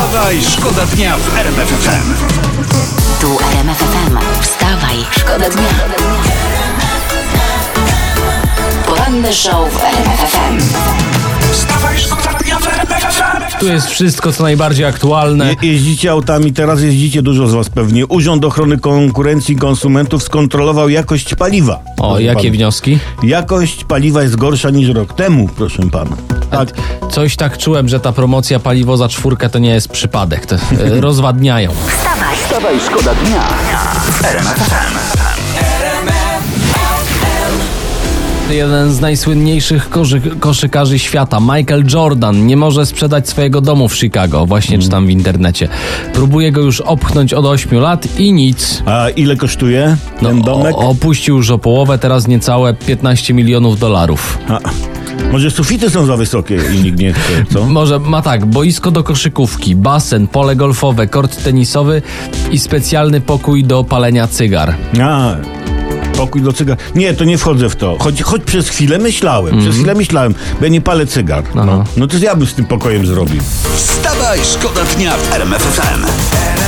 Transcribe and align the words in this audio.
Wstawaj, 0.00 0.42
szkoda 0.42 0.86
dnia 0.86 1.16
w 1.16 1.36
RMF 1.38 1.68
FM. 1.68 2.14
Tu 3.20 3.38
RMF 3.52 3.78
FM. 3.78 4.16
Wstawaj, 4.42 4.96
szkoda 5.10 5.50
dnia. 5.50 5.68
Poranny 8.86 9.32
show 9.32 9.72
w 9.72 9.84
RMF 9.84 10.20
FM. 10.32 10.58
Wstawaj, 11.52 11.98
szkoda 11.98 12.38
dnia 12.38 12.58
w 12.58 12.66
RMF 12.68 13.14
FM. 13.14 13.58
Tu 13.60 13.66
jest 13.66 13.86
wszystko, 13.90 14.32
co 14.32 14.42
najbardziej 14.42 14.84
aktualne. 14.86 15.54
Je, 15.62 15.72
jeździcie 15.72 16.10
autami, 16.10 16.52
teraz 16.52 16.82
jeździcie 16.82 17.22
dużo 17.22 17.48
z 17.48 17.54
was 17.54 17.68
pewnie. 17.70 18.06
Urząd 18.06 18.44
Ochrony 18.44 18.78
Konkurencji 18.78 19.54
i 19.54 19.58
Konsumentów 19.58 20.22
skontrolował 20.22 20.88
jakość 20.88 21.34
paliwa. 21.34 21.80
O, 21.98 22.08
Proszę 22.08 22.22
jakie 22.22 22.40
pana. 22.42 22.52
wnioski? 22.54 22.98
Jakość 23.22 23.84
paliwa 23.84 24.22
jest 24.22 24.36
gorsza 24.36 24.70
niż 24.70 24.88
rok 24.88 25.12
temu, 25.14 25.48
proszę 25.56 25.82
pana. 25.90 26.16
Tak. 26.50 26.68
Coś 27.10 27.36
tak 27.36 27.58
czułem, 27.58 27.88
że 27.88 28.00
ta 28.00 28.12
promocja 28.12 28.58
paliwo 28.60 28.96
za 28.96 29.08
czwórkę 29.08 29.48
to 29.48 29.58
nie 29.58 29.70
jest 29.70 29.88
przypadek. 29.88 30.46
To, 30.46 30.54
e, 30.54 30.58
rozwadniają. 31.00 31.70
Wstawaj, 32.44 32.80
szkoda 32.80 33.14
dnia. 33.14 33.48
Jeden 38.50 38.92
z 38.92 39.00
najsłynniejszych 39.00 39.88
koszy, 39.88 40.20
koszykarzy 40.40 40.98
świata, 40.98 41.40
Michael 41.40 41.84
Jordan, 41.94 42.46
nie 42.46 42.56
może 42.56 42.86
sprzedać 42.86 43.28
swojego 43.28 43.60
domu 43.60 43.88
w 43.88 43.96
Chicago. 43.96 44.46
Właśnie 44.46 44.78
czytam 44.78 45.06
w 45.06 45.10
internecie. 45.10 45.68
Próbuje 46.12 46.52
go 46.52 46.60
już 46.60 46.80
opchnąć 46.80 47.34
od 47.34 47.46
8 47.46 47.78
lat 47.78 48.20
i 48.20 48.32
nic. 48.32 48.82
A 48.86 49.08
ile 49.08 49.36
kosztuje 49.36 49.96
ten 50.20 50.42
domek? 50.42 50.74
O, 50.76 50.78
opuścił 50.78 51.36
już 51.36 51.50
o 51.50 51.58
połowę, 51.58 51.98
teraz 51.98 52.28
niecałe 52.28 52.74
15 52.74 53.34
milionów 53.34 53.78
dolarów. 53.78 54.38
A, 54.48 54.58
może 55.32 55.50
sufity 55.50 55.90
są 55.90 56.06
za 56.06 56.16
wysokie 56.16 56.60
i 56.74 56.82
nikt 56.82 56.98
nie 56.98 57.12
chce, 57.12 57.44
co? 57.52 57.64
Może 57.80 57.98
ma 57.98 58.22
tak, 58.22 58.46
boisko 58.46 58.90
do 58.90 59.02
koszykówki, 59.02 59.76
basen, 59.76 60.26
pole 60.28 60.56
golfowe, 60.56 61.06
kort 61.06 61.42
tenisowy 61.42 62.02
i 62.50 62.58
specjalny 62.58 63.20
pokój 63.20 63.64
do 63.64 63.84
palenia 63.84 64.28
cygar. 64.28 64.74
A, 65.02 65.36
pokój 66.16 66.42
do 66.42 66.52
cygar. 66.52 66.76
Nie, 66.94 67.14
to 67.14 67.24
nie 67.24 67.38
wchodzę 67.38 67.68
w 67.68 67.76
to. 67.76 67.96
Choć, 68.00 68.22
choć 68.22 68.42
przez 68.42 68.68
chwilę 68.68 68.98
myślałem, 68.98 69.58
przez 69.58 69.74
chwilę 69.74 69.94
myślałem, 69.94 70.34
bo 70.58 70.64
ja 70.64 70.70
nie 70.70 70.80
palę 70.80 71.06
cygar. 71.06 71.44
No, 71.54 71.62
Aha. 71.62 71.84
no 71.96 72.06
to 72.06 72.16
ja 72.18 72.36
bym 72.36 72.46
z 72.46 72.54
tym 72.54 72.64
pokojem 72.64 73.06
zrobił. 73.06 73.42
Wstawaj, 73.76 74.38
szkoda 74.44 74.84
dnia 74.84 75.16
w 75.16 75.32
RMF 75.32 75.62
FM. 75.62 76.59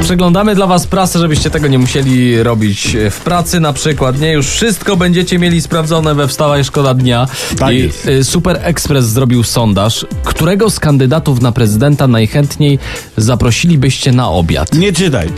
Przeglądamy 0.00 0.54
dla 0.54 0.66
Was 0.66 0.86
prasę, 0.86 1.18
żebyście 1.18 1.50
tego 1.50 1.68
nie 1.68 1.78
musieli 1.78 2.42
robić 2.42 2.96
w 3.10 3.20
pracy 3.20 3.60
na 3.60 3.72
przykład. 3.72 4.20
Nie, 4.20 4.32
już 4.32 4.46
wszystko 4.46 4.96
będziecie 4.96 5.38
mieli 5.38 5.60
sprawdzone 5.60 6.14
we 6.14 6.28
Wstawaj 6.28 6.64
Szkoda 6.64 6.94
Dnia. 6.94 7.26
Tak 7.58 7.74
I 7.74 7.90
y, 8.08 8.24
Super 8.24 8.58
Express 8.62 9.04
zrobił 9.06 9.42
sondaż. 9.42 10.06
Którego 10.24 10.70
z 10.70 10.80
kandydatów 10.80 11.40
na 11.40 11.52
prezydenta 11.52 12.06
najchętniej 12.08 12.78
zaprosilibyście 13.16 14.12
na 14.12 14.30
obiad? 14.30 14.74
Nie 14.74 14.92
czytaj. 14.92 15.28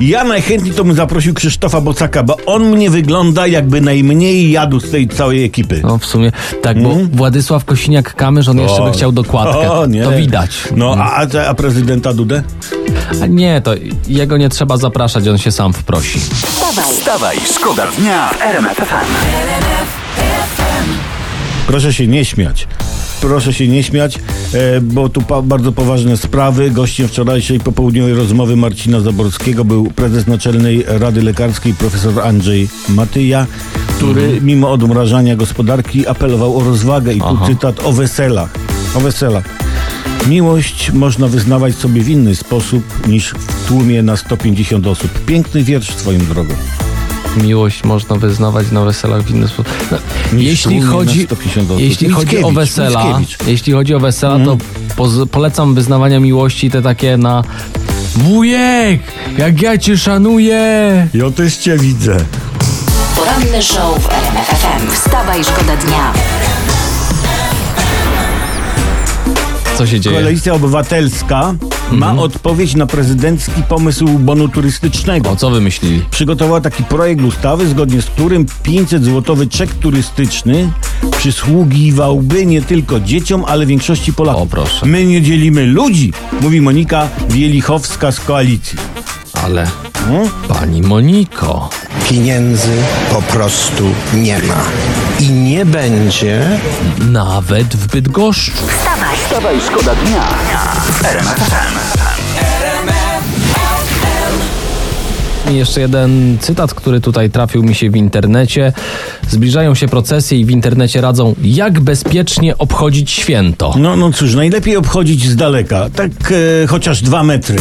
Ja 0.00 0.24
najchętniej 0.24 0.74
to 0.74 0.84
bym 0.84 0.94
zaprosił 0.94 1.34
Krzysztofa 1.34 1.80
Bocaka, 1.80 2.22
bo 2.22 2.36
on 2.46 2.70
mnie 2.70 2.90
wygląda 2.90 3.46
jakby 3.46 3.80
najmniej 3.80 4.50
jadł 4.50 4.80
z 4.80 4.90
tej 4.90 5.08
całej 5.08 5.44
ekipy. 5.44 5.80
No 5.84 5.98
w 5.98 6.06
sumie 6.06 6.32
tak, 6.62 6.82
bo 6.82 6.94
Władysław 7.12 7.64
Kosiniak-Kamysz, 7.64 8.50
on 8.50 8.58
jeszcze 8.58 8.82
by 8.82 8.90
chciał 8.92 9.12
dokładkę. 9.12 9.60
Mhm. 9.60 9.78
O, 9.78 9.86
nie. 9.86 10.04
To 10.04 10.12
widać. 10.12 10.50
No, 10.76 10.94
a, 10.98 11.26
a, 11.38 11.46
a 11.48 11.54
prezydenta 11.54 12.14
Dudę? 12.14 12.42
A 13.22 13.26
nie, 13.26 13.60
to 13.60 13.74
jego 14.08 14.36
nie 14.36 14.48
trzeba 14.48 14.76
zapraszać, 14.76 15.28
on 15.28 15.38
się 15.38 15.52
sam 15.52 15.72
wprosi. 15.72 16.20
Wstawaj, 16.20 16.94
Wstawaj, 16.94 17.36
szkoda 17.54 17.86
dnia 17.86 18.28
w 18.28 18.42
RMF. 18.42 18.80
Proszę 21.66 21.92
się 21.92 22.06
nie 22.06 22.24
śmiać. 22.24 22.66
Proszę 23.20 23.52
się 23.52 23.68
nie 23.68 23.82
śmiać, 23.82 24.18
e, 24.54 24.80
bo 24.80 25.08
tu 25.08 25.22
bardzo 25.42 25.72
poważne 25.72 26.16
sprawy. 26.16 26.70
Gościem 26.70 27.08
wczorajszej 27.08 27.60
popołudniowej 27.60 28.14
rozmowy 28.14 28.56
Marcina 28.56 29.00
Zaborskiego 29.00 29.64
był 29.64 29.84
prezes 29.84 30.26
Naczelnej 30.26 30.84
Rady 30.86 31.22
Lekarskiej 31.22 31.74
profesor 31.74 32.20
Andrzej 32.20 32.68
Matyja, 32.88 33.46
który 33.96 34.40
mimo 34.40 34.70
odmrażania 34.70 35.36
gospodarki 35.36 36.06
apelował 36.06 36.58
o 36.58 36.64
rozwagę 36.64 37.12
i 37.12 37.18
tu 37.18 37.26
Aha. 37.26 37.46
cytat 37.46 37.84
o 37.84 37.92
weselach. 37.92 38.50
O 38.94 39.00
weselach. 39.00 39.69
Miłość 40.26 40.90
można 40.92 41.28
wyznawać 41.28 41.74
sobie 41.74 42.02
w 42.02 42.08
inny 42.08 42.36
sposób 42.36 43.08
niż 43.08 43.30
w 43.30 43.68
tłumie 43.68 44.02
na 44.02 44.16
150 44.16 44.86
osób. 44.86 45.24
Piękny 45.26 45.64
wiersz 45.64 45.94
swoją 45.94 46.18
drogą. 46.18 46.54
Miłość 47.36 47.84
można 47.84 48.16
wyznawać 48.16 48.70
na 48.70 48.84
weselach 48.84 49.22
w 49.22 49.30
inny 49.30 49.48
sposób. 49.48 49.66
No, 49.90 49.98
jeśli 50.32 50.80
chodzi, 50.80 51.24
150 51.24 51.70
osób. 51.70 51.82
jeśli 51.82 52.08
chodzi 52.08 52.44
o 52.44 52.50
wesela. 52.50 53.02
Mhm. 53.02 53.24
jeśli 53.46 53.72
chodzi 53.72 53.94
o 53.94 54.00
wesela, 54.00 54.44
to 54.44 54.56
poz, 54.96 55.12
polecam 55.30 55.74
wyznawania 55.74 56.20
miłości 56.20 56.70
te 56.70 56.82
takie 56.82 57.16
na 57.16 57.44
wujek, 58.14 59.00
jak 59.38 59.62
ja 59.62 59.78
cię 59.78 59.98
szanuję. 59.98 61.08
Ja 61.14 61.30
też 61.30 61.56
cię 61.56 61.78
widzę. 61.78 62.16
poranny 63.16 63.62
show 63.62 64.02
w 64.02 64.08
RMF 64.10 64.46
FM. 64.46 64.90
Wstawaj, 64.92 65.44
szkoda 65.44 65.76
dnia. 65.76 66.12
Co 69.80 69.86
się 69.86 70.00
dzieje? 70.00 70.16
Koalicja 70.20 70.54
Obywatelska 70.54 71.54
ma 71.92 72.16
odpowiedź 72.16 72.74
na 72.74 72.86
prezydencki 72.86 73.62
pomysł 73.68 74.06
bonu 74.08 74.48
turystycznego. 74.48 75.30
O 75.30 75.36
co 75.36 75.50
wymyślili? 75.50 76.02
Przygotowała 76.10 76.60
taki 76.60 76.84
projekt 76.84 77.22
ustawy, 77.22 77.68
zgodnie 77.68 78.02
z 78.02 78.06
którym 78.06 78.46
500 78.62 79.04
złotowy 79.04 79.46
czek 79.46 79.74
turystyczny 79.74 80.70
przysługiwałby 81.18 82.46
nie 82.46 82.62
tylko 82.62 83.00
dzieciom, 83.00 83.44
ale 83.46 83.66
większości 83.66 84.12
Polaków. 84.12 84.42
O, 84.42 84.46
proszę. 84.46 84.86
My 84.86 85.04
nie 85.04 85.22
dzielimy 85.22 85.66
ludzi, 85.66 86.12
mówi 86.40 86.60
Monika 86.60 87.08
Wielichowska 87.28 88.12
z 88.12 88.20
koalicji. 88.20 88.78
Ale 89.44 89.66
No? 90.10 90.28
pani 90.54 90.82
Moniko, 90.82 91.70
pieniędzy 92.08 92.72
po 93.10 93.22
prostu 93.22 93.84
nie 94.14 94.38
ma. 94.38 94.64
I 95.20 95.30
nie 95.30 95.66
będzie 95.66 96.58
nawet 96.98 97.66
w 97.66 97.86
Bydgoszczu. 97.86 98.66
Wstawaj, 99.24 99.60
szkoda 99.60 99.94
dnia 99.94 100.22
w 100.92 101.04
RMF 101.04 101.38
FM. 101.38 101.80
I 105.50 105.56
jeszcze 105.56 105.80
jeden 105.80 106.38
cytat, 106.40 106.74
który 106.74 107.00
tutaj 107.00 107.30
trafił 107.30 107.62
mi 107.62 107.74
się 107.74 107.90
w 107.90 107.96
internecie. 107.96 108.72
Zbliżają 109.28 109.74
się 109.74 109.88
procesje 109.88 110.40
i 110.40 110.44
w 110.44 110.50
internecie 110.50 111.00
radzą, 111.00 111.34
jak 111.42 111.80
bezpiecznie 111.80 112.58
obchodzić 112.58 113.10
święto. 113.10 113.74
No, 113.76 113.96
no 113.96 114.12
cóż, 114.12 114.34
najlepiej 114.34 114.76
obchodzić 114.76 115.28
z 115.28 115.36
daleka, 115.36 115.90
tak 115.96 116.10
e, 116.62 116.66
chociaż 116.66 117.02
dwa 117.02 117.22
metry. 117.22 117.58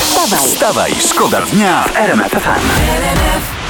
Wstawaj, 0.00 0.48
Wstawaj, 0.48 0.92
szkoda 1.10 1.40
dnia 1.52 1.84
w 1.84 1.96
RMF 1.96 2.32
FM. 2.32 3.61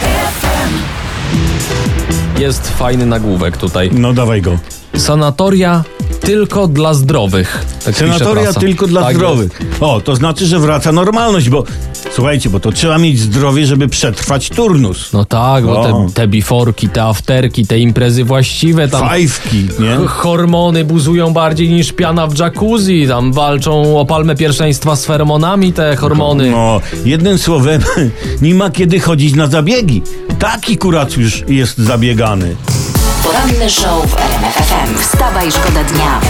Jest 2.42 2.69
fajny 2.70 3.06
nagłówek 3.06 3.56
tutaj. 3.56 3.91
No 3.92 4.12
dawaj 4.12 4.42
go. 4.42 4.58
Sanatoria 4.97 5.84
tylko 6.20 6.66
dla 6.69 6.94
zdrowych. 6.94 7.64
Tak 7.84 7.94
tylko 8.60 8.87
dla 8.87 9.03
Tak 9.03 9.16
zdrowych. 9.16 9.60
O, 9.81 10.00
to 10.00 10.16
znaczy, 10.16 10.47
że 10.47 10.59
wraca 10.59 10.93
normalność, 10.93 11.48
bo 11.48 11.65
słuchajcie, 12.15 12.50
bo 12.50 12.60
to 12.60 12.72
trzeba 12.72 12.98
mieć 12.98 13.20
zdrowie, 13.20 13.66
żeby 13.66 13.88
przetrwać 13.88 14.48
turnus. 14.48 15.12
No 15.12 15.25
tak, 15.25 15.65
bo 15.65 15.81
O. 15.81 15.84
te, 15.84 16.15
te 16.15 16.28
biforki, 16.28 16.88
te 16.88 17.03
afterki, 17.04 17.66
te 17.66 17.78
imprezy 17.78 18.25
właściwe, 18.25 18.88
tam 18.88 19.00
Fajwki, 19.09 19.69
nie? 19.78 19.97
hormony 20.09 20.84
buzują 20.84 21.32
bardziej 21.32 21.70
niż 21.70 21.93
piana 21.93 22.26
w 22.26 22.38
jacuzzi, 22.38 23.06
tam 23.09 23.32
walczą 23.32 23.99
o 24.00 24.06
palmę 24.06 24.37
pierwszeństwa 24.37 24.97
z 24.97 25.06
feromonami 25.06 25.72
te 25.72 25.97
hormony. 25.97 26.50
No, 26.50 26.81
jednym 27.04 27.38
słowem, 27.38 27.82
nie 28.43 28.54
ma 28.54 28.70
kiedy 28.70 29.00
chodzić 29.00 29.34
na 29.34 29.47
zabiegi. 29.47 30.03
Taki 30.38 30.76
kuracjusz 30.76 31.44
jest 31.49 31.78
zabiegany. 31.78 32.56
poranny 33.25 33.70
show 33.70 34.06
w 34.10 34.14
RMF 34.16 34.54
FM. 34.54 34.99
Wstawaj, 34.99 35.53
szkoda 35.53 35.84
dnia. 35.84 36.20